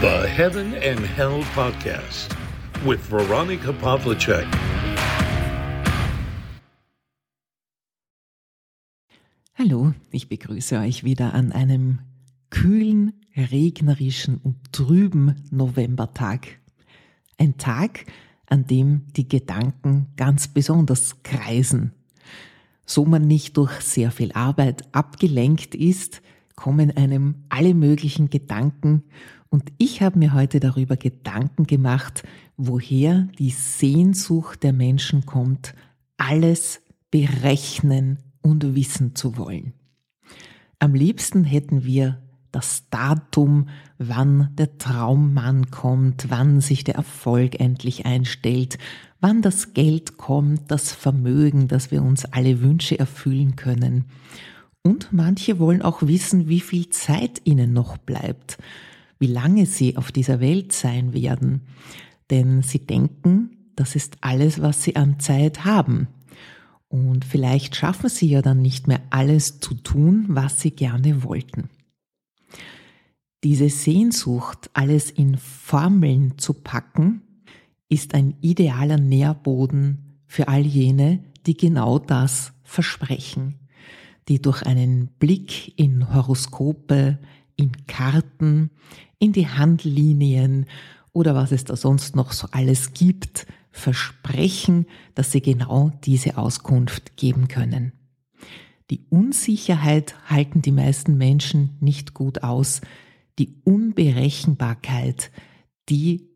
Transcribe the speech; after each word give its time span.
The 0.00 0.26
Heaven 0.26 0.72
and 0.76 0.98
Hell 1.00 1.44
Podcast 1.54 2.34
with 2.86 3.00
Veronica 3.10 3.70
Pavlicek. 3.70 4.46
Hallo, 9.58 9.92
ich 10.10 10.30
begrüße 10.30 10.78
euch 10.78 11.04
wieder 11.04 11.34
an 11.34 11.52
einem 11.52 11.98
kühlen, 12.48 13.12
regnerischen 13.36 14.38
und 14.38 14.72
trüben 14.72 15.36
Novembertag. 15.50 16.46
Ein 17.36 17.58
Tag, 17.58 18.06
an 18.46 18.66
dem 18.66 19.02
die 19.16 19.28
Gedanken 19.28 20.06
ganz 20.16 20.48
besonders 20.48 21.22
kreisen. 21.24 21.92
So 22.86 23.04
man 23.04 23.26
nicht 23.26 23.58
durch 23.58 23.82
sehr 23.82 24.10
viel 24.10 24.32
Arbeit 24.32 24.82
abgelenkt 24.94 25.74
ist, 25.74 26.22
kommen 26.56 26.90
einem 26.96 27.44
alle 27.50 27.74
möglichen 27.74 28.30
Gedanken 28.30 29.04
und 29.50 29.72
ich 29.78 30.00
habe 30.00 30.18
mir 30.18 30.32
heute 30.32 30.60
darüber 30.60 30.96
Gedanken 30.96 31.66
gemacht, 31.66 32.22
woher 32.56 33.28
die 33.38 33.50
Sehnsucht 33.50 34.62
der 34.62 34.72
Menschen 34.72 35.26
kommt, 35.26 35.74
alles 36.16 36.80
berechnen 37.10 38.18
und 38.42 38.74
wissen 38.76 39.16
zu 39.16 39.36
wollen. 39.36 39.72
Am 40.78 40.94
liebsten 40.94 41.44
hätten 41.44 41.84
wir 41.84 42.22
das 42.52 42.88
Datum, 42.90 43.68
wann 43.98 44.50
der 44.56 44.78
Traummann 44.78 45.70
kommt, 45.70 46.30
wann 46.30 46.60
sich 46.60 46.84
der 46.84 46.94
Erfolg 46.94 47.60
endlich 47.60 48.06
einstellt, 48.06 48.78
wann 49.20 49.42
das 49.42 49.74
Geld 49.74 50.16
kommt, 50.16 50.70
das 50.70 50.92
Vermögen, 50.92 51.68
dass 51.68 51.90
wir 51.90 52.02
uns 52.02 52.24
alle 52.24 52.60
Wünsche 52.60 52.98
erfüllen 52.98 53.56
können. 53.56 54.06
Und 54.82 55.12
manche 55.12 55.58
wollen 55.58 55.82
auch 55.82 56.02
wissen, 56.02 56.48
wie 56.48 56.60
viel 56.60 56.88
Zeit 56.88 57.42
ihnen 57.44 57.72
noch 57.72 57.98
bleibt, 57.98 58.58
wie 59.20 59.28
lange 59.28 59.66
sie 59.66 59.96
auf 59.96 60.10
dieser 60.10 60.40
Welt 60.40 60.72
sein 60.72 61.12
werden. 61.12 61.60
Denn 62.30 62.62
sie 62.62 62.80
denken, 62.80 63.72
das 63.76 63.94
ist 63.94 64.16
alles, 64.22 64.60
was 64.60 64.82
sie 64.82 64.96
an 64.96 65.20
Zeit 65.20 65.64
haben. 65.64 66.08
Und 66.88 67.24
vielleicht 67.24 67.76
schaffen 67.76 68.08
sie 68.08 68.28
ja 68.28 68.42
dann 68.42 68.62
nicht 68.62 68.88
mehr 68.88 69.00
alles 69.10 69.60
zu 69.60 69.74
tun, 69.74 70.24
was 70.28 70.60
sie 70.60 70.72
gerne 70.72 71.22
wollten. 71.22 71.70
Diese 73.44 73.68
Sehnsucht, 73.68 74.70
alles 74.74 75.10
in 75.10 75.38
Formeln 75.38 76.36
zu 76.38 76.52
packen, 76.52 77.22
ist 77.88 78.14
ein 78.14 78.34
idealer 78.40 78.98
Nährboden 78.98 80.20
für 80.26 80.48
all 80.48 80.66
jene, 80.66 81.22
die 81.46 81.56
genau 81.56 81.98
das 81.98 82.52
versprechen, 82.62 83.58
die 84.28 84.42
durch 84.42 84.62
einen 84.62 85.08
Blick 85.18 85.78
in 85.78 86.12
Horoskope, 86.12 87.18
in 87.56 87.72
Karten, 87.86 88.70
in 89.20 89.32
die 89.32 89.46
Handlinien 89.46 90.66
oder 91.12 91.36
was 91.36 91.52
es 91.52 91.64
da 91.64 91.76
sonst 91.76 92.16
noch 92.16 92.32
so 92.32 92.48
alles 92.50 92.94
gibt, 92.94 93.46
versprechen, 93.70 94.86
dass 95.14 95.30
sie 95.30 95.42
genau 95.42 95.92
diese 96.04 96.36
Auskunft 96.36 97.16
geben 97.16 97.46
können. 97.46 97.92
Die 98.90 99.06
Unsicherheit 99.08 100.16
halten 100.28 100.62
die 100.62 100.72
meisten 100.72 101.16
Menschen 101.16 101.76
nicht 101.80 102.12
gut 102.14 102.42
aus. 102.42 102.80
Die 103.38 103.60
Unberechenbarkeit, 103.64 105.30
die 105.88 106.28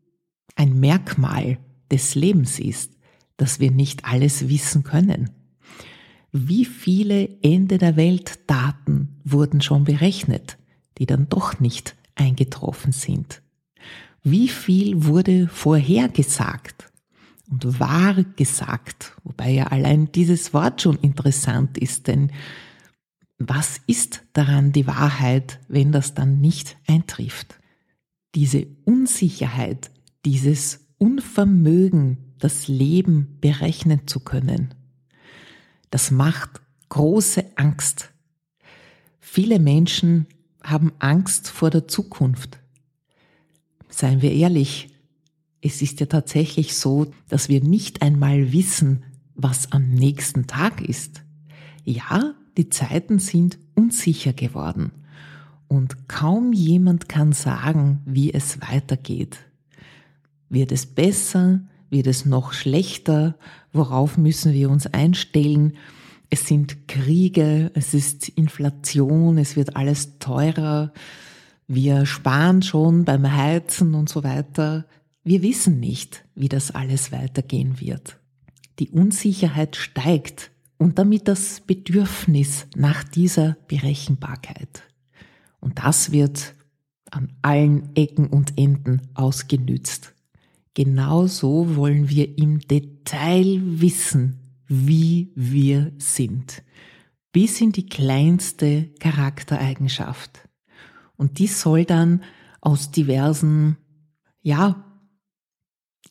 ein 0.55 0.79
Merkmal 0.79 1.57
des 1.91 2.15
Lebens 2.15 2.59
ist, 2.59 2.93
dass 3.35 3.59
wir 3.59 3.71
nicht 3.71 4.05
alles 4.05 4.47
wissen 4.47 4.83
können. 4.83 5.31
Wie 6.31 6.65
viele 6.65 7.41
Ende 7.41 7.77
der 7.77 7.97
Welt 7.97 8.39
Daten 8.47 9.19
wurden 9.23 9.61
schon 9.61 9.83
berechnet, 9.83 10.57
die 10.97 11.05
dann 11.05 11.27
doch 11.27 11.59
nicht 11.59 11.95
eingetroffen 12.15 12.91
sind? 12.91 13.41
Wie 14.23 14.47
viel 14.47 15.05
wurde 15.05 15.47
vorhergesagt 15.47 16.91
und 17.49 17.79
wahr 17.79 18.23
gesagt? 18.35 19.13
Wobei 19.23 19.51
ja 19.51 19.67
allein 19.67 20.11
dieses 20.11 20.53
Wort 20.53 20.81
schon 20.81 20.97
interessant 20.97 21.77
ist, 21.77 22.07
denn 22.07 22.31
was 23.37 23.81
ist 23.85 24.23
daran 24.33 24.71
die 24.71 24.87
Wahrheit, 24.87 25.59
wenn 25.67 25.91
das 25.91 26.13
dann 26.13 26.41
nicht 26.41 26.77
eintrifft? 26.87 27.59
Diese 28.33 28.65
Unsicherheit, 28.85 29.91
dieses 30.25 30.87
Unvermögen, 30.97 32.33
das 32.39 32.67
Leben 32.67 33.37
berechnen 33.41 34.07
zu 34.07 34.21
können, 34.21 34.73
das 35.91 36.11
macht 36.11 36.61
große 36.89 37.45
Angst. 37.55 38.11
Viele 39.19 39.59
Menschen 39.59 40.27
haben 40.65 40.91
Angst 40.99 41.49
vor 41.49 41.69
der 41.69 41.87
Zukunft. 41.87 42.59
Seien 43.89 44.21
wir 44.21 44.33
ehrlich, 44.33 44.89
es 45.61 45.81
ist 45.81 45.99
ja 45.99 46.05
tatsächlich 46.05 46.75
so, 46.75 47.07
dass 47.29 47.49
wir 47.49 47.63
nicht 47.63 48.01
einmal 48.01 48.51
wissen, 48.51 49.03
was 49.35 49.71
am 49.71 49.89
nächsten 49.89 50.47
Tag 50.47 50.81
ist. 50.81 51.23
Ja, 51.83 52.33
die 52.57 52.69
Zeiten 52.69 53.19
sind 53.19 53.57
unsicher 53.75 54.33
geworden 54.33 54.91
und 55.67 56.07
kaum 56.07 56.53
jemand 56.53 57.09
kann 57.09 57.31
sagen, 57.31 58.01
wie 58.05 58.33
es 58.33 58.61
weitergeht. 58.61 59.37
Wird 60.49 60.71
es 60.71 60.85
besser? 60.85 61.61
Wird 61.89 62.07
es 62.07 62.25
noch 62.25 62.53
schlechter? 62.53 63.35
Worauf 63.73 64.17
müssen 64.17 64.53
wir 64.53 64.69
uns 64.69 64.87
einstellen? 64.87 65.77
Es 66.29 66.47
sind 66.47 66.87
Kriege, 66.87 67.71
es 67.75 67.93
ist 67.93 68.29
Inflation, 68.29 69.37
es 69.37 69.55
wird 69.55 69.75
alles 69.75 70.19
teurer. 70.19 70.91
Wir 71.67 72.05
sparen 72.05 72.61
schon 72.61 73.05
beim 73.05 73.31
Heizen 73.31 73.95
und 73.95 74.09
so 74.09 74.23
weiter. 74.23 74.85
Wir 75.23 75.41
wissen 75.41 75.79
nicht, 75.79 76.25
wie 76.35 76.49
das 76.49 76.71
alles 76.71 77.11
weitergehen 77.11 77.79
wird. 77.79 78.17
Die 78.79 78.89
Unsicherheit 78.89 79.75
steigt 79.75 80.51
und 80.77 80.99
damit 80.99 81.27
das 81.27 81.61
Bedürfnis 81.61 82.67
nach 82.75 83.03
dieser 83.03 83.57
Berechenbarkeit. 83.67 84.83
Und 85.61 85.79
das 85.79 86.11
wird 86.11 86.53
an 87.09 87.31
allen 87.41 87.95
Ecken 87.95 88.27
und 88.27 88.57
Enden 88.57 89.01
ausgenützt. 89.13 90.13
Genauso 90.73 91.75
wollen 91.75 92.09
wir 92.09 92.37
im 92.37 92.59
Detail 92.59 93.61
wissen, 93.63 94.44
wie 94.67 95.31
wir 95.35 95.91
sind, 95.97 96.63
bis 97.31 97.61
in 97.61 97.71
die 97.71 97.85
kleinste 97.85 98.89
Charaktereigenschaft. 98.99 100.47
Und 101.17 101.39
die 101.39 101.47
soll 101.47 101.85
dann 101.85 102.23
aus 102.61 102.91
diversen, 102.91 103.77
ja, 104.41 104.83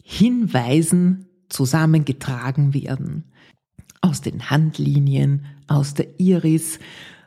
Hinweisen 0.03 1.27
zusammengetragen 1.49 2.75
werden. 2.75 3.33
Aus 4.03 4.21
den 4.21 4.51
Handlinien, 4.51 5.47
aus 5.67 5.95
der 5.95 6.21
Iris, 6.21 6.79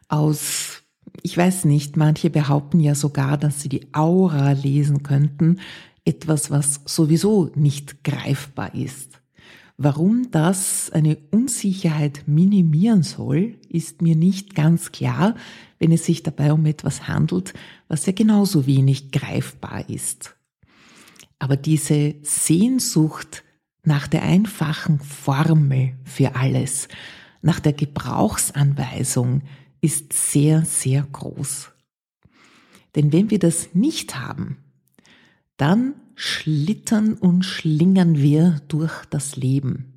aus, 0.10 0.84
ich 1.24 1.36
weiß 1.36 1.66
nicht, 1.66 1.98
manche 1.98 2.30
behaupten 2.30 2.80
ja 2.80 2.94
sogar, 2.94 3.38
dass 3.38 3.62
sie 3.62 3.70
die 3.70 3.94
Aura 3.94 4.52
lesen 4.52 5.02
könnten, 5.02 5.60
etwas, 6.06 6.52
was 6.52 6.82
sowieso 6.86 7.52
nicht 7.56 8.04
greifbar 8.04 8.76
ist. 8.76 9.22
Warum 9.80 10.32
das 10.32 10.90
eine 10.90 11.18
Unsicherheit 11.30 12.24
minimieren 12.26 13.04
soll, 13.04 13.60
ist 13.70 14.02
mir 14.02 14.16
nicht 14.16 14.56
ganz 14.56 14.92
klar, 14.92 15.36
wenn 15.78 15.92
es 15.92 16.06
sich 16.06 16.24
dabei 16.24 16.52
um 16.52 16.66
etwas 16.66 17.08
handelt, 17.08 17.54
was 17.88 18.08
ja 18.08 18.12
genauso 18.12 18.66
wenig 18.66 19.12
greifbar 19.12 19.88
ist. 19.88 20.36
Aber 21.38 21.56
diese 21.56 22.16
Sehnsucht 22.24 23.44
nach 23.84 24.08
der 24.08 24.24
einfachen 24.24 25.00
Formel 25.00 25.94
für 26.04 26.36
alles, 26.36 26.88
nach 27.44 27.60
der 27.60 27.74
Gebrauchsanweisung 27.74 29.44
ist 29.80 30.12
sehr, 30.12 30.66
sehr 30.66 31.04
groß. 31.04 31.70
Denn 32.96 33.14
wenn 33.14 33.30
wir 33.30 33.38
das 33.38 33.76
nicht 33.76 34.20
haben, 34.20 34.58
dann 35.56 35.94
schlittern 36.18 37.14
und 37.14 37.46
schlingern 37.46 38.18
wir 38.18 38.60
durch 38.68 39.06
das 39.06 39.36
Leben. 39.36 39.94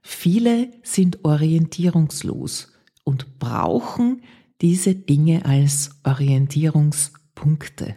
Viele 0.00 0.70
sind 0.84 1.24
orientierungslos 1.24 2.72
und 3.02 3.40
brauchen 3.40 4.22
diese 4.60 4.94
Dinge 4.94 5.44
als 5.44 5.90
Orientierungspunkte. 6.04 7.96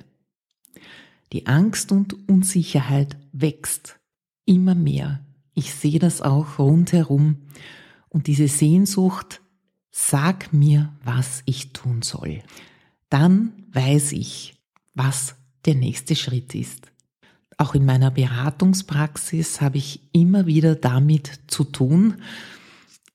Die 1.31 1.45
Angst 1.45 1.91
und 1.91 2.27
Unsicherheit 2.27 3.17
wächst 3.31 3.99
immer 4.45 4.73
mehr. 4.73 5.23
Ich 5.53 5.75
sehe 5.75 5.99
das 5.99 6.23
auch 6.23 6.57
rundherum. 6.57 7.37
Und 8.09 8.25
diese 8.25 8.47
Sehnsucht, 8.47 9.41
sag 9.91 10.51
mir, 10.53 10.91
was 11.03 11.43
ich 11.45 11.71
tun 11.71 12.01
soll. 12.01 12.41
Dann 13.09 13.53
weiß 13.71 14.13
ich, 14.13 14.55
was 14.95 15.35
der 15.65 15.75
nächste 15.75 16.15
Schritt 16.15 16.55
ist. 16.55 16.92
Auch 17.63 17.75
in 17.75 17.85
meiner 17.85 18.11
Beratungspraxis 18.11 19.61
habe 19.61 19.77
ich 19.77 20.01
immer 20.11 20.47
wieder 20.47 20.75
damit 20.75 21.39
zu 21.47 21.63
tun. 21.63 22.15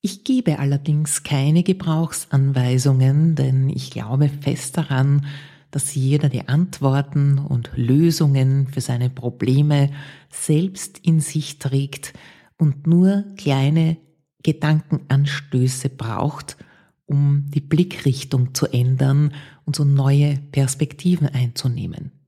Ich 0.01 0.23
gebe 0.23 0.57
allerdings 0.57 1.21
keine 1.21 1.61
Gebrauchsanweisungen, 1.61 3.35
denn 3.35 3.69
ich 3.69 3.91
glaube 3.91 4.27
fest 4.27 4.75
daran, 4.75 5.27
dass 5.69 5.93
jeder 5.93 6.29
die 6.29 6.47
Antworten 6.47 7.37
und 7.37 7.69
Lösungen 7.75 8.65
für 8.65 8.81
seine 8.81 9.11
Probleme 9.11 9.91
selbst 10.31 10.97
in 10.97 11.19
sich 11.19 11.59
trägt 11.59 12.13
und 12.57 12.87
nur 12.87 13.25
kleine 13.37 13.97
Gedankenanstöße 14.41 15.89
braucht, 15.89 16.57
um 17.05 17.45
die 17.49 17.61
Blickrichtung 17.61 18.55
zu 18.55 18.65
ändern 18.65 19.31
und 19.65 19.75
so 19.75 19.85
neue 19.85 20.39
Perspektiven 20.51 21.27
einzunehmen. 21.27 22.18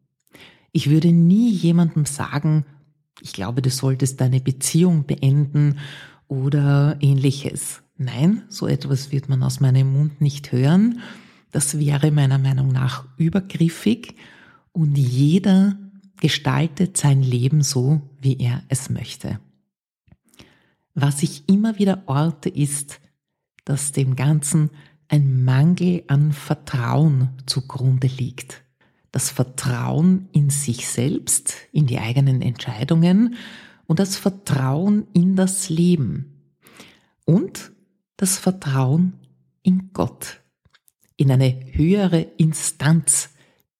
Ich 0.71 0.89
würde 0.89 1.11
nie 1.11 1.51
jemandem 1.51 2.05
sagen, 2.05 2.65
ich 3.21 3.33
glaube, 3.33 3.61
du 3.61 3.69
solltest 3.69 4.21
deine 4.21 4.39
Beziehung 4.39 5.05
beenden 5.05 5.79
oder 6.27 6.97
ähnliches. 7.01 7.83
Nein, 7.97 8.43
so 8.49 8.67
etwas 8.67 9.11
wird 9.11 9.29
man 9.29 9.43
aus 9.43 9.59
meinem 9.59 9.93
Mund 9.93 10.21
nicht 10.21 10.51
hören. 10.51 10.99
Das 11.51 11.77
wäre 11.77 12.11
meiner 12.11 12.37
Meinung 12.37 12.69
nach 12.69 13.05
übergriffig 13.17 14.15
und 14.71 14.97
jeder 14.97 15.77
gestaltet 16.19 16.97
sein 16.97 17.21
Leben 17.21 17.61
so, 17.61 18.01
wie 18.19 18.37
er 18.37 18.63
es 18.69 18.89
möchte. 18.89 19.39
Was 20.93 21.23
ich 21.23 21.47
immer 21.47 21.77
wieder 21.77 22.03
orte, 22.05 22.49
ist, 22.49 23.01
dass 23.65 23.91
dem 23.91 24.15
Ganzen 24.15 24.69
ein 25.07 25.43
Mangel 25.43 26.03
an 26.07 26.31
Vertrauen 26.31 27.29
zugrunde 27.45 28.07
liegt. 28.07 28.60
Das 29.11 29.29
Vertrauen 29.29 30.29
in 30.31 30.49
sich 30.49 30.87
selbst, 30.87 31.53
in 31.71 31.85
die 31.85 31.99
eigenen 31.99 32.41
Entscheidungen 32.41 33.35
und 33.85 33.99
das 33.99 34.15
Vertrauen 34.15 35.07
in 35.13 35.35
das 35.35 35.69
Leben. 35.69 36.53
Und 37.25 37.71
das 38.17 38.37
Vertrauen 38.37 39.13
in 39.63 39.91
Gott, 39.93 40.41
in 41.17 41.31
eine 41.31 41.59
höhere 41.71 42.21
Instanz, 42.37 43.29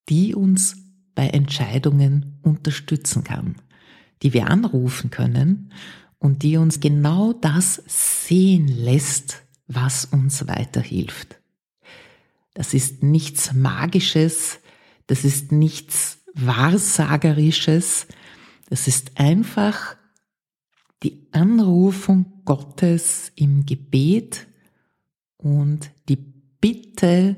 die 0.09 0.35
uns 0.35 0.77
bei 1.15 1.27
Entscheidungen 1.27 2.39
unterstützen 2.41 3.23
kann, 3.23 3.55
die 4.21 4.33
wir 4.33 4.47
anrufen 4.47 5.11
können 5.11 5.71
und 6.17 6.43
die 6.43 6.57
uns 6.57 6.79
genau 6.79 7.33
das 7.33 7.81
sehen 7.87 8.67
lässt, 8.67 9.43
was 9.67 10.05
uns 10.05 10.47
weiterhilft. 10.47 11.39
Das 12.53 12.73
ist 12.73 13.03
nichts 13.03 13.53
Magisches, 13.53 14.59
das 15.11 15.25
ist 15.25 15.51
nichts 15.51 16.19
Wahrsagerisches, 16.35 18.07
das 18.69 18.87
ist 18.87 19.19
einfach 19.19 19.97
die 21.03 21.27
Anrufung 21.33 22.43
Gottes 22.45 23.33
im 23.35 23.65
Gebet 23.65 24.47
und 25.35 25.91
die 26.07 26.15
Bitte, 26.15 27.35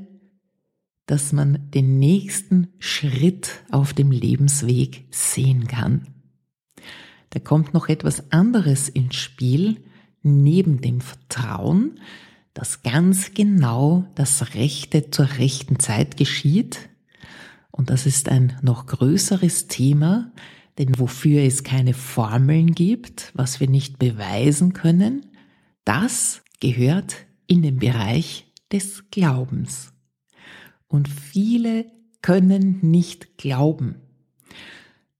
dass 1.07 1.33
man 1.33 1.71
den 1.71 1.97
nächsten 1.97 2.67
Schritt 2.77 3.63
auf 3.71 3.93
dem 3.93 4.11
Lebensweg 4.11 5.05
sehen 5.09 5.65
kann. 5.65 6.13
Da 7.31 7.39
kommt 7.39 7.73
noch 7.73 7.89
etwas 7.89 8.31
anderes 8.31 8.87
ins 8.87 9.15
Spiel, 9.15 9.83
neben 10.21 10.79
dem 10.79 11.01
Vertrauen, 11.01 11.99
dass 12.53 12.83
ganz 12.83 13.33
genau 13.33 14.05
das 14.13 14.53
Rechte 14.53 15.09
zur 15.09 15.25
rechten 15.39 15.79
Zeit 15.79 16.17
geschieht. 16.17 16.89
Und 17.75 17.89
das 17.89 18.05
ist 18.05 18.29
ein 18.29 18.53
noch 18.61 18.85
größeres 18.85 19.67
Thema, 19.67 20.31
denn 20.77 20.97
wofür 20.99 21.41
es 21.41 21.63
keine 21.63 21.93
Formeln 21.93 22.73
gibt, 22.73 23.31
was 23.33 23.59
wir 23.59 23.67
nicht 23.67 23.97
beweisen 23.97 24.73
können, 24.73 25.25
das 25.83 26.43
gehört 26.59 27.15
in 27.47 27.63
den 27.63 27.79
Bereich 27.79 28.45
des 28.71 29.09
Glaubens. 29.09 29.91
Und 30.87 31.09
viele 31.09 31.87
können 32.21 32.77
nicht 32.81 33.37
glauben. 33.37 33.95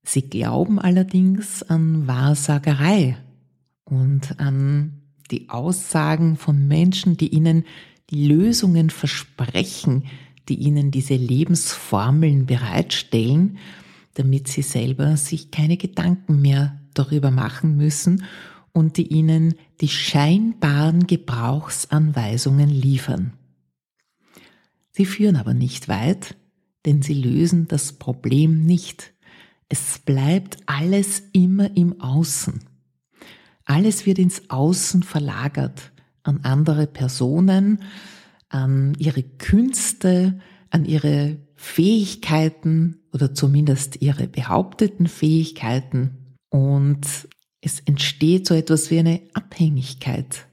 Sie 0.03 0.21
glauben 0.21 0.79
allerdings 0.79 1.63
an 1.63 2.07
Wahrsagerei 2.07 3.17
und 3.83 4.39
an 4.39 5.01
die 5.31 5.49
Aussagen 5.49 6.37
von 6.37 6.67
Menschen, 6.67 7.17
die 7.17 7.29
ihnen 7.29 7.65
die 8.11 8.27
Lösungen 8.27 8.91
versprechen, 8.91 10.03
die 10.49 10.55
ihnen 10.55 10.91
diese 10.91 11.15
Lebensformeln 11.15 12.45
bereitstellen 12.45 13.57
damit 14.13 14.47
sie 14.47 14.61
selber 14.61 15.17
sich 15.17 15.51
keine 15.51 15.77
Gedanken 15.77 16.41
mehr 16.41 16.79
darüber 16.93 17.31
machen 17.31 17.75
müssen 17.77 18.25
und 18.71 18.97
die 18.97 19.07
ihnen 19.07 19.55
die 19.81 19.87
scheinbaren 19.89 21.07
Gebrauchsanweisungen 21.07 22.69
liefern. 22.69 23.33
Sie 24.91 25.05
führen 25.05 25.35
aber 25.35 25.53
nicht 25.53 25.87
weit, 25.87 26.35
denn 26.85 27.01
sie 27.01 27.15
lösen 27.15 27.67
das 27.67 27.93
Problem 27.93 28.63
nicht. 28.63 29.13
Es 29.69 29.99
bleibt 29.99 30.57
alles 30.67 31.23
immer 31.31 31.75
im 31.75 31.99
Außen. 31.99 32.63
Alles 33.65 34.05
wird 34.05 34.19
ins 34.19 34.49
Außen 34.49 35.01
verlagert, 35.01 35.91
an 36.21 36.41
andere 36.43 36.85
Personen, 36.85 37.79
an 38.53 38.95
ihre 38.99 39.23
Künste, 39.23 40.39
an 40.69 40.85
ihre 40.85 41.37
Fähigkeiten 41.55 42.99
oder 43.11 43.33
zumindest 43.33 44.01
ihre 44.01 44.27
behaupteten 44.27 45.07
Fähigkeiten 45.07 46.37
und 46.49 47.01
es 47.61 47.79
entsteht 47.79 48.45
so 48.45 48.53
etwas 48.53 48.91
wie 48.91 48.99
eine 48.99 49.21
Abhängigkeit, 49.33 50.47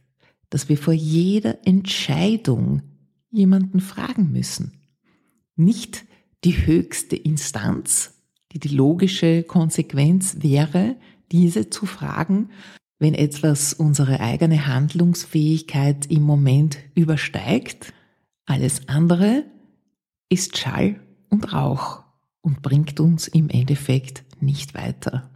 dass 0.49 0.69
wir 0.69 0.79
vor 0.79 0.94
jeder 0.94 1.67
Entscheidung 1.67 2.82
jemanden 3.31 3.81
fragen 3.81 4.32
müssen. 4.32 4.81
Nicht 5.56 6.05
die 6.44 6.67
höchste 6.67 7.17
Instanz, 7.17 8.14
die 8.52 8.61
die 8.61 8.75
logische 8.75 9.43
Konsequenz 9.43 10.38
wäre, 10.41 10.97
diese 11.32 11.69
zu 11.69 11.85
fragen, 11.85 12.49
wenn 13.00 13.14
etwas 13.14 13.73
unsere 13.73 14.20
eigene 14.20 14.67
Handlungsfähigkeit 14.67 16.06
im 16.06 16.23
Moment 16.23 16.79
übersteigt. 16.94 17.93
Alles 18.44 18.88
andere 18.88 19.44
ist 20.29 20.58
Schall 20.58 21.00
und 21.31 21.52
Rauch 21.52 22.05
und 22.43 22.62
bringt 22.62 23.00
uns 23.00 23.26
im 23.26 23.49
Endeffekt 23.49 24.25
nicht 24.41 24.75
weiter. 24.75 25.31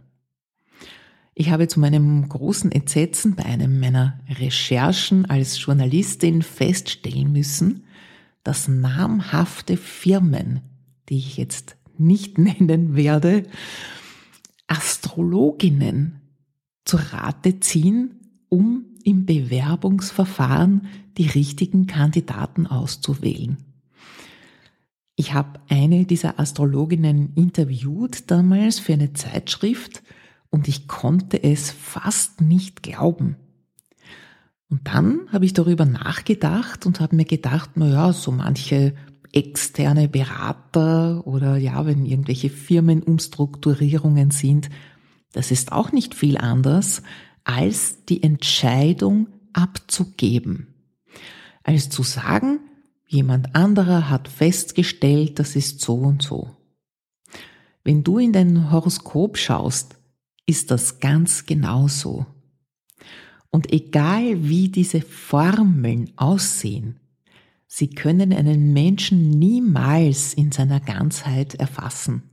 Ich 1.33 1.49
habe 1.49 1.67
zu 1.67 1.79
meinem 1.79 2.29
großen 2.29 2.71
Entsetzen 2.71 3.35
bei 3.35 3.45
einem 3.45 3.79
meiner 3.79 4.19
Recherchen 4.29 5.25
als 5.25 5.59
Journalistin 5.61 6.43
feststellen 6.43 7.31
müssen, 7.31 7.83
dass 8.43 8.67
namhafte 8.67 9.75
Firmen, 9.75 10.61
die 11.09 11.17
ich 11.17 11.35
jetzt 11.35 11.77
nicht 11.97 12.37
nennen 12.37 12.95
werde, 12.95 13.43
Astrologinnen 14.67 16.21
zu 16.85 16.97
Rate 16.97 17.59
ziehen, 17.59 18.19
um 18.49 18.85
im 19.03 19.25
Bewerbungsverfahren 19.25 20.87
die 21.17 21.27
richtigen 21.27 21.87
Kandidaten 21.87 22.67
auszuwählen. 22.67 23.57
Ich 25.15 25.33
habe 25.33 25.59
eine 25.69 26.05
dieser 26.05 26.39
Astrologinnen 26.39 27.33
interviewt 27.35 28.29
damals 28.29 28.79
für 28.79 28.93
eine 28.93 29.13
Zeitschrift 29.13 30.03
und 30.49 30.67
ich 30.67 30.87
konnte 30.87 31.41
es 31.41 31.71
fast 31.71 32.41
nicht 32.41 32.83
glauben. 32.83 33.37
Und 34.69 34.87
dann 34.87 35.21
habe 35.31 35.45
ich 35.45 35.53
darüber 35.53 35.85
nachgedacht 35.85 36.85
und 36.85 36.99
habe 36.99 37.15
mir 37.15 37.25
gedacht, 37.25 37.71
na 37.75 37.87
ja, 37.87 38.13
so 38.13 38.31
manche 38.31 38.93
externe 39.31 40.07
Berater 40.07 41.25
oder 41.27 41.57
ja, 41.57 41.85
wenn 41.85 42.05
irgendwelche 42.05 42.49
Firmenumstrukturierungen 42.49 44.31
sind, 44.31 44.69
das 45.35 45.51
ist 45.51 45.71
auch 45.71 45.91
nicht 45.91 46.15
viel 46.15 46.37
anders 46.37 47.03
als 47.43 48.05
die 48.05 48.23
Entscheidung 48.23 49.27
abzugeben. 49.53 50.73
Als 51.63 51.89
zu 51.89 52.03
sagen, 52.03 52.59
Jemand 53.07 53.55
anderer 53.55 54.09
hat 54.09 54.27
festgestellt, 54.27 55.39
das 55.39 55.55
ist 55.55 55.79
so 55.79 55.95
und 55.95 56.21
so. 56.21 56.55
Wenn 57.83 58.03
du 58.03 58.17
in 58.17 58.33
dein 58.33 58.71
Horoskop 58.71 59.37
schaust, 59.37 59.95
ist 60.47 60.71
das 60.71 60.99
ganz 60.99 61.45
genau 61.45 61.87
so. 61.87 62.25
Und 63.51 63.71
egal 63.71 64.43
wie 64.43 64.69
diese 64.69 65.01
Formeln 65.01 66.11
aussehen, 66.17 66.99
sie 67.67 67.89
können 67.89 68.33
einen 68.33 68.73
Menschen 68.73 69.29
niemals 69.29 70.33
in 70.33 70.51
seiner 70.51 70.79
Ganzheit 70.79 71.55
erfassen. 71.55 72.23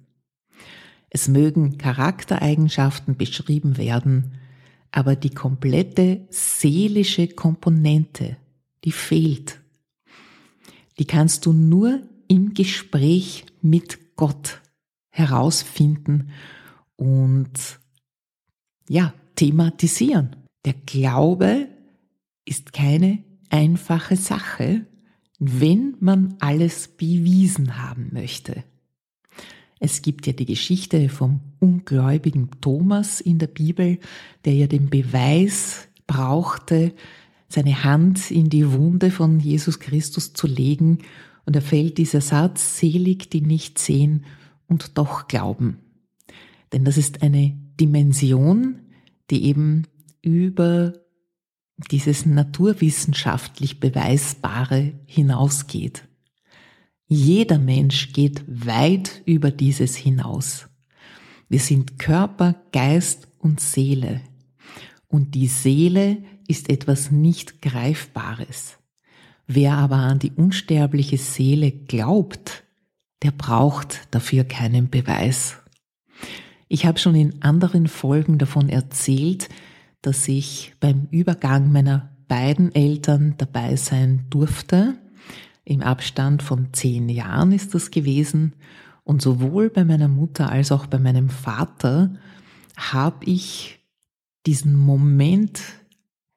Es 1.15 1.29
mögen 1.29 1.77
Charaktereigenschaften 1.77 3.17
beschrieben 3.17 3.77
werden, 3.77 4.35
aber 4.91 5.17
die 5.17 5.31
komplette 5.31 6.27
seelische 6.31 7.29
Komponente, 7.29 8.37
die 8.85 8.93
fehlt 8.93 9.63
die 10.99 11.05
kannst 11.05 11.47
du 11.47 11.53
nur 11.53 12.03
im 12.29 12.55
Gespräch 12.55 13.45
mit 13.61 14.17
Gott 14.17 14.61
herausfinden 15.11 16.31
und 16.97 17.81
ja, 18.89 19.15
thematisieren. 19.37 20.37
Der 20.65 20.75
Glaube 20.75 21.69
ist 22.45 22.73
keine 22.73 23.25
einfache 23.51 24.17
Sache, 24.17 24.87
wenn 25.39 25.97
man 26.01 26.37
alles 26.41 26.89
bewiesen 26.89 27.83
haben 27.83 28.11
möchte. 28.13 28.65
Es 29.85 30.01
gibt 30.01 30.29
ja 30.29 30.33
die 30.33 30.47
Geschichte 30.47 31.09
vom 31.09 31.41
ungläubigen 31.59 32.51
Thomas 32.61 33.21
in 33.21 33.41
der 33.41 33.49
Bibel, 33.49 33.99
der 34.45 34.55
ja 34.55 34.69
den 34.69 34.91
Beweis 34.91 35.89
brauchte, 36.07 36.95
seine 37.49 37.83
Hand 37.83 38.31
in 38.31 38.49
die 38.49 38.71
Wunde 38.71 39.11
von 39.11 39.41
Jesus 39.41 39.81
Christus 39.81 40.35
zu 40.35 40.47
legen, 40.47 40.99
und 41.47 41.57
er 41.57 41.63
fällt 41.63 41.99
dieser 41.99 42.21
Satz, 42.21 42.79
selig, 42.79 43.29
die 43.31 43.41
nicht 43.41 43.81
sehen 43.81 44.25
und 44.69 44.97
doch 44.99 45.27
glauben. 45.27 45.79
Denn 46.73 46.85
das 46.85 46.97
ist 46.97 47.25
eine 47.25 47.59
Dimension, 47.81 48.83
die 49.33 49.47
eben 49.47 49.89
über 50.23 50.93
dieses 51.91 52.25
naturwissenschaftlich 52.25 53.81
Beweisbare 53.81 54.93
hinausgeht. 55.07 56.05
Jeder 57.09 57.59
Mensch 57.59 58.13
geht 58.13 58.45
weit 58.47 59.23
über 59.27 59.51
dieses 59.51 59.97
hinaus. 59.97 60.69
Wir 61.49 61.61
sind 61.61 61.99
Körper, 61.99 62.63
Geist 62.73 63.29
und 63.39 63.61
Seele. 63.61 64.23
Und 65.09 65.35
die 65.35 65.49
Seele 65.49 66.23
ist 66.49 66.71
etwas 66.71 67.11
nicht 67.11 67.61
Greifbares. 67.61 68.79
Wer 69.47 69.75
aber 69.75 69.97
an 69.97 70.19
die 70.19 70.33
unsterbliche 70.33 71.19
Seele 71.19 71.71
glaubt, 71.71 72.65
der 73.23 73.33
braucht 73.33 74.09
dafür 74.11 74.45
keinen 74.45 74.89
Beweis. 74.89 75.59
Ich 76.69 76.87
habe 76.87 76.99
schon 76.99 77.15
in 77.15 77.43
anderen 77.43 77.87
Folgen 77.87 78.39
davon 78.39 78.71
erzählt, 78.71 79.51
dass 80.01 80.27
ich 80.27 80.73
beim 80.81 81.07
Übergang 81.11 81.71
meiner 81.71 82.17
beiden 82.29 82.75
Eltern 82.75 83.35
dabei 83.37 83.77
sein 83.77 84.25
durfte. 84.31 84.99
Im 85.65 85.83
Abstand 85.83 86.43
von 86.43 86.73
zehn 86.73 87.09
Jahren 87.09 87.53
ist 87.53 87.75
das 87.75 87.91
gewesen. 87.91 88.55
Und 89.05 89.23
sowohl 89.23 89.71
bei 89.71 89.85
meiner 89.85 90.09
Mutter 90.09 90.51
als 90.51 90.73
auch 90.73 90.87
bei 90.87 90.99
meinem 90.99 91.29
Vater 91.29 92.15
habe 92.77 93.25
ich 93.25 93.81
diesen 94.47 94.77
Moment 94.77 95.61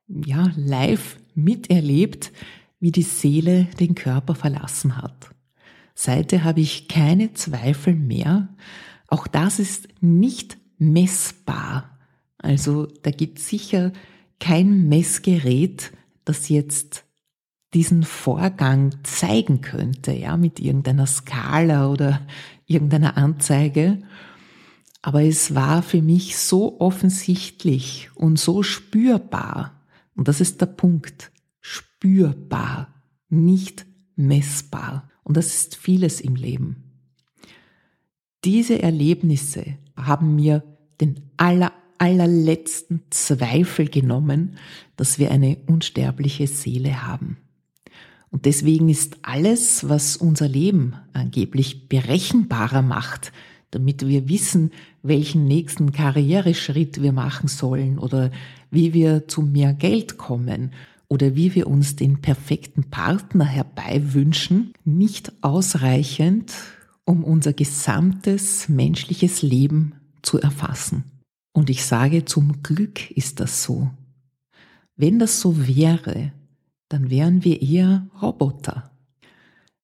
ja 0.08 0.52
live 0.56 1.18
miterlebt, 1.34 2.32
wie 2.80 2.92
die 2.92 3.02
Seele 3.02 3.66
den 3.80 3.96
Körper 3.96 4.36
verlassen 4.36 4.98
hat. 4.98 5.32
Seither 5.96 6.44
habe 6.44 6.62
ich 6.62 6.88
keine 6.88 7.34
Zweifel 7.34 7.96
mehr. 7.96 8.50
Auch 9.08 9.28
das 9.28 9.60
ist 9.60 9.88
nicht 10.02 10.58
messbar. 10.78 11.98
Also 12.38 12.86
da 12.86 13.12
gibt 13.12 13.40
es 13.40 13.48
sicher 13.48 13.94
kein 14.40 14.88
Messgerät, 14.90 15.92
das 16.26 16.50
jetzt 16.50 17.05
diesen 17.76 18.04
Vorgang 18.04 18.96
zeigen 19.04 19.60
könnte, 19.60 20.14
ja, 20.14 20.38
mit 20.38 20.62
irgendeiner 20.62 21.06
Skala 21.06 21.90
oder 21.90 22.22
irgendeiner 22.66 23.18
Anzeige. 23.18 24.02
Aber 25.02 25.24
es 25.24 25.54
war 25.54 25.84
für 25.84 26.02
mich 26.02 26.38
so 26.38 26.80
offensichtlich 26.80 28.10
und 28.16 28.40
so 28.40 28.64
spürbar. 28.64 29.84
Und 30.16 30.30
das 30.30 30.40
ist 30.40 30.62
der 30.62 30.68
Punkt 30.68 31.32
spürbar, 31.60 32.94
nicht 33.30 33.86
messbar. 34.16 35.10
Und 35.24 35.36
das 35.36 35.48
ist 35.48 35.76
vieles 35.76 36.22
im 36.22 36.36
Leben. 36.36 36.84
Diese 38.46 38.82
Erlebnisse 38.82 39.78
haben 39.98 40.36
mir 40.36 40.64
den 41.02 41.30
aller, 41.36 41.74
allerletzten 41.98 43.02
Zweifel 43.10 43.90
genommen, 43.90 44.58
dass 44.96 45.20
wir 45.20 45.32
eine 45.32 45.58
unsterbliche 45.68 46.48
Seele 46.48 47.06
haben. 47.06 47.38
Und 48.36 48.44
deswegen 48.44 48.90
ist 48.90 49.20
alles, 49.22 49.88
was 49.88 50.18
unser 50.18 50.50
Leben 50.50 50.96
angeblich 51.14 51.88
berechenbarer 51.88 52.82
macht, 52.82 53.32
damit 53.72 54.06
wir 54.06 54.28
wissen, 54.28 54.72
welchen 55.02 55.46
nächsten 55.46 55.94
Karriereschritt 55.94 57.02
wir 57.02 57.14
machen 57.14 57.48
sollen 57.48 57.98
oder 57.98 58.32
wie 58.72 58.94
wir 58.94 59.30
zu 59.30 59.42
mehr 59.42 59.72
Geld 59.74 60.18
kommen 60.18 60.74
oder 61.08 61.38
wie 61.38 61.56
wir 61.56 61.68
uns 61.68 61.96
den 61.96 62.20
perfekten 62.20 62.90
Partner 62.90 63.46
herbeiwünschen, 63.46 64.74
nicht 64.84 65.32
ausreichend, 65.42 66.52
um 67.06 67.24
unser 67.24 67.54
gesamtes 67.54 68.68
menschliches 68.68 69.44
Leben 69.44 69.94
zu 70.24 70.42
erfassen. 70.42 71.06
Und 71.54 71.70
ich 71.70 71.86
sage, 71.86 72.26
zum 72.26 72.64
Glück 72.64 73.12
ist 73.12 73.40
das 73.40 73.64
so. 73.64 73.92
Wenn 74.98 75.20
das 75.20 75.40
so 75.40 75.70
wäre, 75.70 76.34
dann 76.90 77.10
wären 77.10 77.44
wir 77.44 77.62
eher 77.62 78.08
Roboter. 78.22 78.92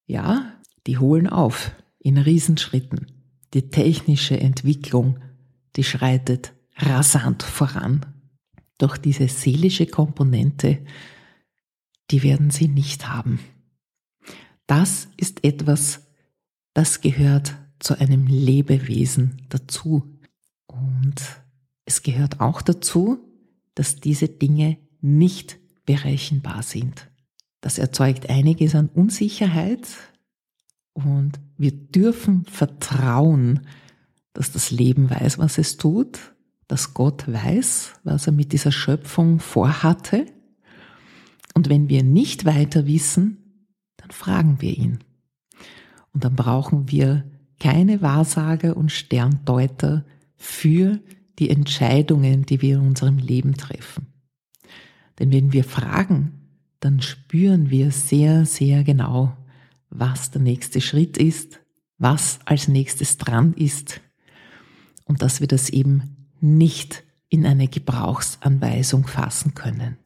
Ja, 0.06 0.54
die 0.88 0.98
holen 0.98 1.28
auf 1.28 1.72
in 2.00 2.18
Riesenschritten. 2.18 3.08
Die 3.54 3.70
technische 3.70 4.40
Entwicklung, 4.40 5.20
die 5.76 5.84
schreitet 5.84 6.54
rasant 6.76 7.44
voran. 7.44 8.06
Doch 8.78 8.98
diese 8.98 9.28
seelische 9.28 9.86
Komponente, 9.86 10.84
die 12.10 12.24
werden 12.24 12.50
sie 12.50 12.68
nicht 12.68 13.08
haben. 13.08 13.40
Das 14.68 15.10
ist 15.18 15.44
etwas, 15.44 16.08
das 16.74 17.02
gehört 17.02 17.56
zu 17.80 18.00
einem 18.00 18.28
Lebewesen 18.28 19.42
dazu. 19.50 20.18
Und 20.68 21.22
es 21.86 22.04
gehört 22.04 22.40
auch 22.40 22.62
dazu, 22.62 23.20
dass 23.76 23.98
diese 23.98 24.28
Dinge 24.28 24.78
nicht 25.02 25.61
berechenbar 25.86 26.64
sind. 26.64 27.10
Das 27.62 27.78
erzeugt 27.78 28.30
einiges 28.30 28.76
an 28.76 28.90
Unsicherheit 28.90 29.88
und 30.94 31.40
wir 31.58 31.72
dürfen 31.72 32.46
vertrauen, 32.46 33.62
dass 34.34 34.52
das 34.52 34.72
Leben 34.72 35.10
weiß, 35.10 35.38
was 35.38 35.58
es 35.58 35.78
tut, 35.78 36.34
dass 36.68 36.94
Gott 36.94 37.32
weiß, 37.32 37.94
was 38.04 38.28
er 38.28 38.34
mit 38.34 38.54
dieser 38.54 38.72
Schöpfung 38.72 39.40
vorhatte. 39.40 40.26
Und 41.54 41.70
wenn 41.70 41.90
wir 41.90 42.02
nicht 42.02 42.46
weiter 42.46 42.88
wissen, 42.88 43.68
dann 43.98 44.12
fragen 44.12 44.62
wir 44.62 44.78
ihn. 44.78 45.00
Und 46.14 46.24
dann 46.24 46.36
brauchen 46.36 46.90
wir 46.90 47.30
keine 47.60 48.02
Wahrsager 48.02 48.76
und 48.76 48.92
Sterndeuter 48.92 50.06
für 50.36 51.00
die 51.40 51.50
Entscheidungen, 51.50 52.46
die 52.46 52.62
wir 52.62 52.78
in 52.78 52.88
unserem 52.88 53.18
Leben 53.18 53.56
treffen. 53.56 54.11
Denn 55.22 55.32
wenn 55.32 55.54
wir 55.54 55.64
fragen, 55.64 56.32
dann 56.80 57.00
spüren 57.00 57.70
wir 57.70 57.92
sehr, 57.92 58.44
sehr 58.48 58.84
genau, 58.84 59.38
was 59.92 60.32
der 60.32 60.42
nächste 60.42 60.82
Schritt 60.82 61.16
ist, 61.16 61.60
was 62.00 62.40
als 62.46 62.68
nächstes 62.68 63.20
dran 63.20 63.54
ist 63.54 64.02
und 65.06 65.22
dass 65.22 65.40
wir 65.40 65.48
das 65.48 65.70
eben 65.70 66.28
nicht 66.40 67.04
in 67.30 67.46
eine 67.46 67.68
Gebrauchsanweisung 67.68 69.06
fassen 69.06 69.54
können. 69.54 69.98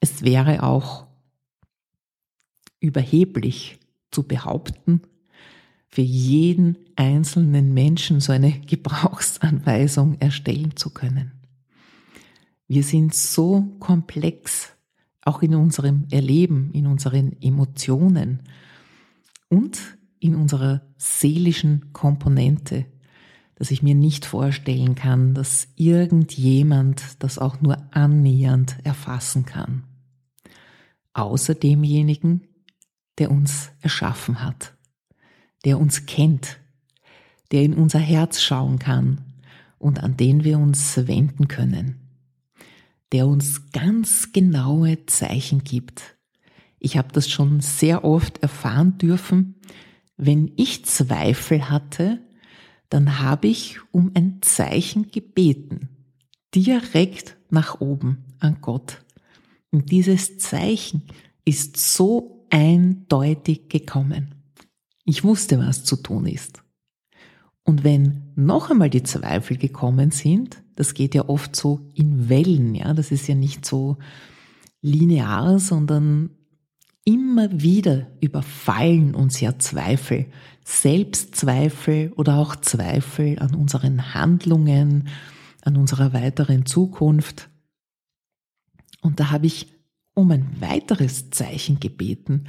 Es 0.00 0.20
wäre 0.20 0.62
auch 0.62 1.06
überheblich 2.78 3.78
zu 4.10 4.24
behaupten, 4.24 5.00
für 5.88 6.02
jeden 6.02 6.76
einzelnen 6.96 7.72
Menschen 7.72 8.20
so 8.20 8.32
eine 8.32 8.52
Gebrauchsanweisung 8.66 10.20
erstellen 10.20 10.76
zu 10.76 10.90
können. 10.90 11.41
Wir 12.68 12.82
sind 12.82 13.14
so 13.14 13.76
komplex, 13.80 14.72
auch 15.22 15.42
in 15.42 15.54
unserem 15.54 16.06
Erleben, 16.10 16.70
in 16.72 16.86
unseren 16.86 17.40
Emotionen 17.40 18.40
und 19.48 19.80
in 20.18 20.34
unserer 20.34 20.82
seelischen 20.96 21.92
Komponente, 21.92 22.86
dass 23.56 23.70
ich 23.70 23.82
mir 23.82 23.94
nicht 23.94 24.24
vorstellen 24.24 24.94
kann, 24.94 25.34
dass 25.34 25.68
irgendjemand 25.76 27.22
das 27.22 27.38
auch 27.38 27.60
nur 27.60 27.76
annähernd 27.90 28.76
erfassen 28.84 29.44
kann. 29.44 29.84
Außer 31.12 31.54
demjenigen, 31.54 32.42
der 33.18 33.30
uns 33.30 33.70
erschaffen 33.80 34.42
hat 34.42 34.74
der 35.64 35.78
uns 35.78 36.06
kennt, 36.06 36.58
der 37.50 37.62
in 37.62 37.74
unser 37.74 37.98
Herz 37.98 38.40
schauen 38.40 38.78
kann 38.78 39.20
und 39.78 40.02
an 40.02 40.16
den 40.16 40.44
wir 40.44 40.58
uns 40.58 40.96
wenden 41.06 41.48
können, 41.48 42.01
der 43.12 43.26
uns 43.26 43.70
ganz 43.72 44.32
genaue 44.32 45.04
Zeichen 45.06 45.64
gibt. 45.64 46.16
Ich 46.78 46.96
habe 46.96 47.08
das 47.12 47.28
schon 47.30 47.60
sehr 47.60 48.04
oft 48.04 48.38
erfahren 48.38 48.98
dürfen. 48.98 49.60
Wenn 50.16 50.50
ich 50.56 50.84
Zweifel 50.84 51.68
hatte, 51.68 52.20
dann 52.88 53.20
habe 53.20 53.48
ich 53.48 53.78
um 53.92 54.10
ein 54.14 54.38
Zeichen 54.42 55.10
gebeten, 55.10 55.88
direkt 56.54 57.36
nach 57.50 57.80
oben 57.80 58.24
an 58.38 58.58
Gott. 58.60 59.04
Und 59.70 59.90
dieses 59.90 60.38
Zeichen 60.38 61.02
ist 61.44 61.76
so 61.76 62.46
eindeutig 62.50 63.68
gekommen. 63.68 64.34
Ich 65.04 65.24
wusste, 65.24 65.58
was 65.58 65.84
zu 65.84 65.96
tun 65.96 66.26
ist. 66.26 66.62
Und 67.64 67.84
wenn 67.84 68.32
noch 68.34 68.70
einmal 68.70 68.90
die 68.90 69.02
Zweifel 69.02 69.56
gekommen 69.56 70.10
sind, 70.10 70.62
das 70.74 70.94
geht 70.94 71.14
ja 71.14 71.28
oft 71.28 71.54
so 71.54 71.88
in 71.94 72.28
Wellen, 72.28 72.74
ja, 72.74 72.92
das 72.94 73.12
ist 73.12 73.28
ja 73.28 73.34
nicht 73.34 73.64
so 73.64 73.98
linear, 74.80 75.58
sondern 75.58 76.30
Immer 77.04 77.50
wieder 77.60 78.06
überfallen 78.20 79.16
uns 79.16 79.40
ja 79.40 79.58
Zweifel, 79.58 80.26
Selbstzweifel 80.64 82.12
oder 82.12 82.38
auch 82.38 82.54
Zweifel 82.54 83.40
an 83.40 83.56
unseren 83.56 84.14
Handlungen, 84.14 85.08
an 85.62 85.76
unserer 85.76 86.12
weiteren 86.12 86.64
Zukunft. 86.64 87.50
Und 89.00 89.18
da 89.18 89.32
habe 89.32 89.46
ich 89.46 89.66
um 90.14 90.30
ein 90.30 90.60
weiteres 90.60 91.30
Zeichen 91.30 91.80
gebeten. 91.80 92.44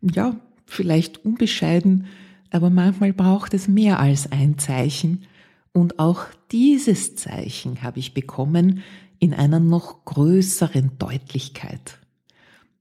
Ja, 0.00 0.40
vielleicht 0.64 1.26
unbescheiden, 1.26 2.06
aber 2.52 2.70
manchmal 2.70 3.12
braucht 3.12 3.54
es 3.54 3.68
mehr 3.68 3.98
als 3.98 4.30
ein 4.30 4.58
Zeichen. 4.58 5.24
Und 5.72 5.98
auch 5.98 6.26
dieses 6.50 7.16
Zeichen 7.16 7.82
habe 7.82 7.98
ich 7.98 8.14
bekommen 8.14 8.82
in 9.18 9.32
einer 9.32 9.60
noch 9.60 10.04
größeren 10.04 10.98
Deutlichkeit. 10.98 11.98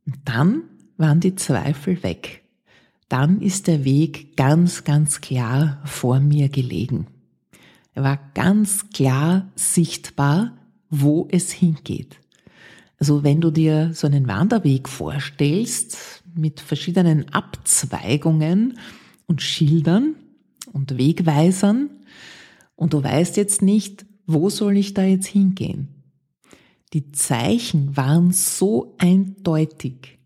Und 0.05 0.17
dann 0.25 0.63
waren 0.97 1.19
die 1.19 1.35
Zweifel 1.35 2.03
weg. 2.03 2.43
Dann 3.07 3.41
ist 3.41 3.67
der 3.67 3.83
Weg 3.85 4.35
ganz, 4.37 4.83
ganz 4.83 5.21
klar 5.21 5.81
vor 5.85 6.19
mir 6.19 6.49
gelegen. 6.49 7.07
Er 7.93 8.03
war 8.03 8.19
ganz 8.33 8.89
klar 8.89 9.49
sichtbar, 9.55 10.53
wo 10.89 11.27
es 11.31 11.51
hingeht. 11.51 12.17
Also 12.99 13.23
wenn 13.23 13.41
du 13.41 13.51
dir 13.51 13.93
so 13.93 14.07
einen 14.07 14.27
Wanderweg 14.27 14.87
vorstellst 14.87 16.23
mit 16.35 16.59
verschiedenen 16.59 17.33
Abzweigungen 17.33 18.77
und 19.31 19.41
Schildern 19.41 20.15
und 20.73 20.97
Wegweisern 20.97 21.89
und 22.75 22.91
du 22.91 23.01
weißt 23.01 23.37
jetzt 23.37 23.61
nicht, 23.61 24.05
wo 24.27 24.49
soll 24.49 24.75
ich 24.75 24.93
da 24.93 25.03
jetzt 25.05 25.27
hingehen? 25.27 25.87
Die 26.91 27.13
Zeichen 27.13 27.95
waren 27.95 28.33
so 28.33 28.93
eindeutig, 28.97 30.19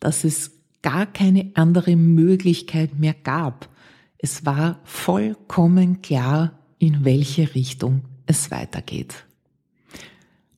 dass 0.00 0.22
es 0.24 0.52
gar 0.82 1.06
keine 1.06 1.52
andere 1.54 1.96
Möglichkeit 1.96 2.98
mehr 2.98 3.14
gab. 3.14 3.70
Es 4.18 4.44
war 4.44 4.80
vollkommen 4.84 6.02
klar, 6.02 6.58
in 6.78 7.06
welche 7.06 7.54
Richtung 7.54 8.02
es 8.26 8.50
weitergeht. 8.50 9.24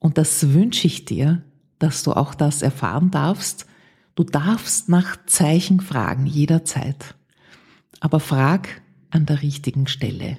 Und 0.01 0.19
das 0.19 0.53
wünsche 0.53 0.89
ich 0.89 1.05
dir, 1.05 1.45
dass 1.79 2.03
du 2.03 2.13
auch 2.13 2.35
das 2.35 2.63
erfahren 2.63 3.13
darfst. 3.13 3.67
Du 4.17 4.25
darfst 4.25 4.89
nach 4.89 5.17
Zeichen 5.27 5.79
fragen 5.79 6.27
jederzeit. 6.27 7.15
Aber 8.01 8.21
frag 8.21 8.83
an 9.11 9.27
der 9.27 9.43
richtigen 9.43 9.87
Stelle. 9.87 10.39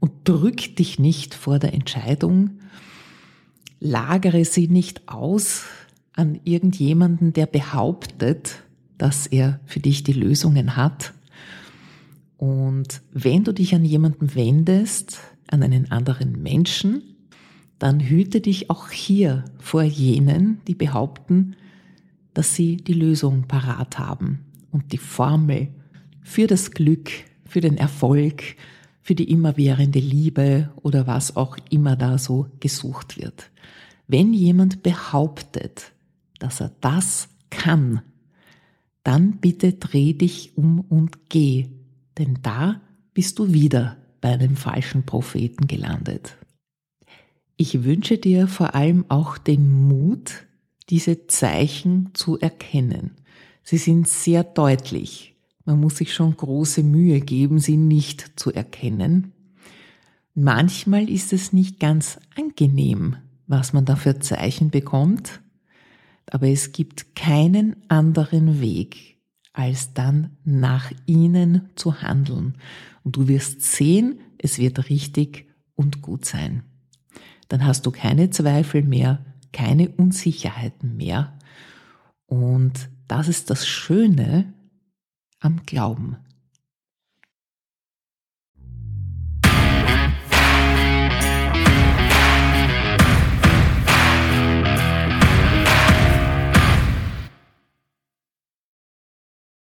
Und 0.00 0.12
drück 0.24 0.76
dich 0.76 0.98
nicht 0.98 1.34
vor 1.34 1.58
der 1.58 1.74
Entscheidung, 1.74 2.58
lagere 3.78 4.44
sie 4.44 4.68
nicht 4.68 5.08
aus, 5.08 5.64
an 6.14 6.40
irgendjemanden, 6.44 7.32
der 7.32 7.46
behauptet, 7.46 8.62
dass 8.98 9.26
er 9.26 9.60
für 9.64 9.80
dich 9.80 10.04
die 10.04 10.12
Lösungen 10.12 10.76
hat. 10.76 11.14
Und 12.36 13.02
wenn 13.12 13.44
du 13.44 13.52
dich 13.52 13.74
an 13.74 13.84
jemanden 13.84 14.34
wendest, 14.34 15.20
an 15.48 15.62
einen 15.62 15.90
anderen 15.90 16.42
Menschen, 16.42 17.02
dann 17.78 18.00
hüte 18.00 18.40
dich 18.40 18.70
auch 18.70 18.90
hier 18.90 19.44
vor 19.58 19.82
jenen, 19.82 20.60
die 20.66 20.74
behaupten, 20.74 21.56
dass 22.34 22.54
sie 22.54 22.76
die 22.76 22.94
Lösung 22.94 23.48
parat 23.48 23.98
haben 23.98 24.40
und 24.70 24.92
die 24.92 24.98
Formel 24.98 25.68
für 26.22 26.46
das 26.46 26.70
Glück, 26.70 27.10
für 27.44 27.60
den 27.60 27.76
Erfolg, 27.76 28.42
für 29.02 29.14
die 29.14 29.30
immerwährende 29.30 29.98
Liebe 29.98 30.70
oder 30.76 31.06
was 31.06 31.36
auch 31.36 31.56
immer 31.70 31.96
da 31.96 32.18
so 32.18 32.46
gesucht 32.60 33.18
wird. 33.18 33.50
Wenn 34.06 34.32
jemand 34.32 34.82
behauptet, 34.82 35.92
dass 36.38 36.60
er 36.60 36.72
das 36.80 37.28
kann, 37.50 38.02
dann 39.02 39.38
bitte 39.38 39.72
dreh 39.72 40.12
dich 40.12 40.56
um 40.56 40.80
und 40.80 41.28
geh, 41.28 41.68
denn 42.18 42.38
da 42.42 42.80
bist 43.14 43.38
du 43.38 43.52
wieder 43.52 43.96
bei 44.20 44.30
einem 44.30 44.56
falschen 44.56 45.04
Propheten 45.04 45.66
gelandet. 45.66 46.36
Ich 47.56 47.84
wünsche 47.84 48.18
dir 48.18 48.48
vor 48.48 48.74
allem 48.74 49.04
auch 49.08 49.38
den 49.38 49.70
Mut, 49.70 50.46
diese 50.88 51.26
Zeichen 51.26 52.10
zu 52.14 52.38
erkennen. 52.38 53.16
Sie 53.62 53.78
sind 53.78 54.08
sehr 54.08 54.44
deutlich. 54.44 55.31
Man 55.64 55.80
muss 55.80 55.96
sich 55.96 56.12
schon 56.12 56.36
große 56.36 56.82
Mühe 56.82 57.20
geben, 57.20 57.58
sie 57.58 57.76
nicht 57.76 58.38
zu 58.38 58.52
erkennen. 58.52 59.32
Manchmal 60.34 61.08
ist 61.08 61.32
es 61.32 61.52
nicht 61.52 61.78
ganz 61.78 62.18
angenehm, 62.36 63.16
was 63.46 63.72
man 63.72 63.84
da 63.84 63.96
für 63.96 64.18
Zeichen 64.18 64.70
bekommt, 64.70 65.40
aber 66.30 66.48
es 66.48 66.72
gibt 66.72 67.14
keinen 67.14 67.76
anderen 67.88 68.60
Weg, 68.60 69.18
als 69.52 69.92
dann 69.92 70.36
nach 70.44 70.90
ihnen 71.06 71.68
zu 71.76 72.00
handeln. 72.00 72.56
Und 73.04 73.16
du 73.16 73.28
wirst 73.28 73.62
sehen, 73.62 74.20
es 74.38 74.58
wird 74.58 74.88
richtig 74.88 75.46
und 75.74 76.00
gut 76.00 76.24
sein. 76.24 76.62
Dann 77.48 77.66
hast 77.66 77.84
du 77.84 77.90
keine 77.90 78.30
Zweifel 78.30 78.82
mehr, 78.82 79.24
keine 79.52 79.90
Unsicherheiten 79.90 80.96
mehr. 80.96 81.38
Und 82.26 82.88
das 83.08 83.28
ist 83.28 83.50
das 83.50 83.66
Schöne 83.66 84.54
am 85.42 85.60
Glauben. 85.66 86.16